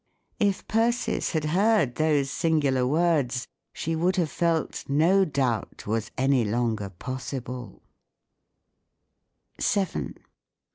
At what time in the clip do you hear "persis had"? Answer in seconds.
0.67-1.43